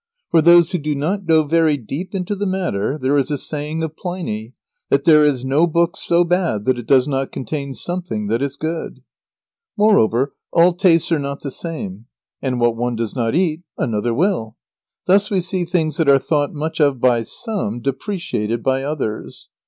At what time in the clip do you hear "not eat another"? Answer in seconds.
13.15-14.11